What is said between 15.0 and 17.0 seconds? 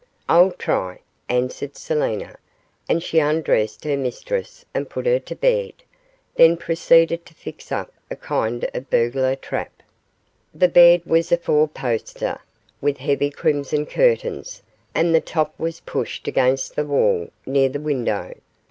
the top was pushed against the